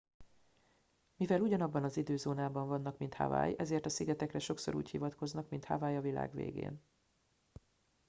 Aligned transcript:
"mivel 1.15 1.41
ugyanabban 1.41 1.83
az 1.83 1.97
időzónában 1.97 2.67
vannak 2.67 2.97
mint 2.97 3.13
hawaii 3.13 3.55
ezért 3.57 3.85
a 3.85 3.89
szigetekre 3.89 4.39
sokszor 4.39 4.75
úgy 4.75 4.89
hivatkoznak 4.89 5.49
mint 5.49 5.65
"hawaii 5.65 5.95
a 5.95 6.01
világ 6.01 6.33
végén"". 6.33 6.81